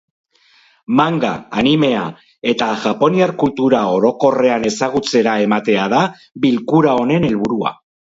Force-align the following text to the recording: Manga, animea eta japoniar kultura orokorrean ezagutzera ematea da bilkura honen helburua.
Manga, 0.99 1.29
animea 1.63 2.05
eta 2.53 2.71
japoniar 2.87 3.35
kultura 3.45 3.85
orokorrean 3.99 4.69
ezagutzera 4.73 5.39
ematea 5.49 5.89
da 5.97 6.05
bilkura 6.49 7.01
honen 7.07 7.33
helburua. 7.33 7.81